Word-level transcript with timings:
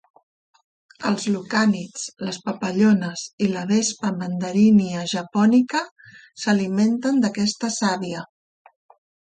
Els 1.09 1.25
lucànids, 1.33 2.05
les 2.29 2.39
papallones 2.47 3.27
i 3.47 3.51
la 3.53 3.67
"Vespa 3.73 4.13
mandarinia 4.23 5.05
japònica" 5.13 5.85
s'alimenten 6.47 7.23
d'aquesta 7.27 7.73
sàvia. 7.81 8.29